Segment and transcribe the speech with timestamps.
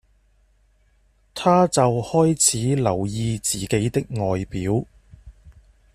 [1.35, 4.83] 她就開始留意自己的外表